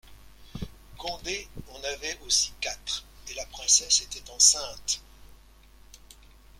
[0.97, 4.99] Condé en avait aussi quatre, et la princesse était enceinte.